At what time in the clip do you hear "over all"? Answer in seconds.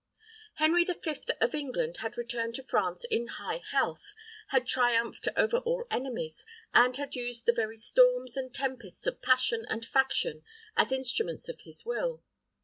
5.37-5.85